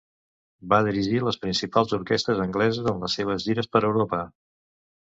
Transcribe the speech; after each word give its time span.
Va 0.73 0.79
dirigir 0.87 1.19
les 1.27 1.37
principals 1.43 1.93
orquestres 1.99 2.43
angleses 2.49 2.91
en 2.95 3.07
les 3.07 3.21
seves 3.21 3.49
gires 3.51 3.73
per 3.77 3.87
Europa. 3.93 4.27